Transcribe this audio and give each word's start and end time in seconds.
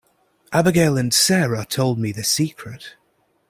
Abigail 0.51 0.97
and 0.97 1.13
Sara 1.13 1.63
told 1.63 1.99
me 1.99 2.11
the 2.11 2.23
secret. 2.23 2.95